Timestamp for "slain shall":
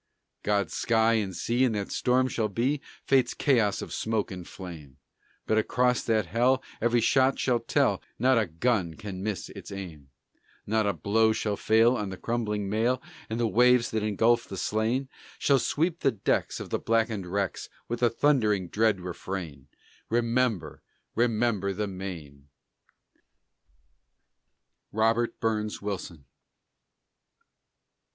14.57-15.59